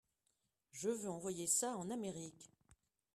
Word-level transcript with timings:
Je 0.71 0.89
veux 0.89 1.09
envoyer 1.11 1.45
ça 1.45 1.77
en 1.77 1.91
Amérique. 1.91 2.49